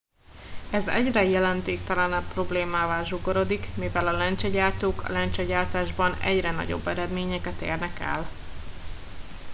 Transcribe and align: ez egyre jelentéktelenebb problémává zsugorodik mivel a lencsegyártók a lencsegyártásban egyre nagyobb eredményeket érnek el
ez 0.71 0.87
egyre 0.87 1.23
jelentéktelenebb 1.23 2.23
problémává 2.33 3.03
zsugorodik 3.03 3.75
mivel 3.75 4.07
a 4.07 4.11
lencsegyártók 4.11 5.03
a 5.03 5.11
lencsegyártásban 5.11 6.13
egyre 6.19 6.51
nagyobb 6.51 6.87
eredményeket 6.87 7.61
érnek 7.61 7.99
el 7.99 8.25